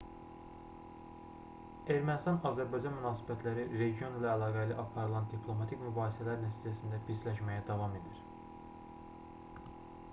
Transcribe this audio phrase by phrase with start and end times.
[1.95, 8.23] ermənistan-azərbaycan münasibətləri region ilə əlaqəli aparılan diplomatik mübahisələr nəticəsində pisləşməyə davam edir